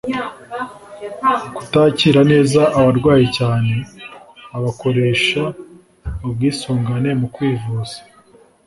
[1.55, 3.73] kutakira neza abarwayi cyane
[4.57, 5.41] abakoresha
[6.27, 7.97] ubwisungane mu kwivuza